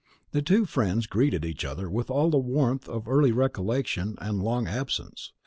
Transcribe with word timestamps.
The 0.31 0.41
two 0.41 0.65
friends 0.65 1.05
greeted 1.05 1.45
each 1.45 1.63
other 1.63 1.87
with 1.87 2.09
all 2.09 2.31
the 2.31 2.39
warmth 2.39 2.89
of 2.89 3.07
early 3.07 3.31
recollection 3.31 4.15
and 4.19 4.41
long 4.41 4.67
absence. 4.67 5.31